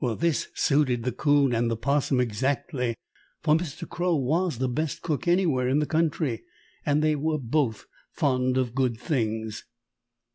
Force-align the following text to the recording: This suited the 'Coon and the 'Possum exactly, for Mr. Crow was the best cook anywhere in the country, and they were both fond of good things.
This 0.17 0.47
suited 0.55 1.03
the 1.03 1.11
'Coon 1.11 1.53
and 1.53 1.69
the 1.69 1.77
'Possum 1.77 2.19
exactly, 2.19 2.95
for 3.43 3.53
Mr. 3.55 3.87
Crow 3.87 4.15
was 4.15 4.57
the 4.57 4.67
best 4.67 5.03
cook 5.03 5.27
anywhere 5.27 5.67
in 5.67 5.77
the 5.77 5.85
country, 5.85 6.41
and 6.83 7.03
they 7.03 7.15
were 7.15 7.37
both 7.37 7.85
fond 8.11 8.57
of 8.57 8.73
good 8.73 8.97
things. 8.99 9.63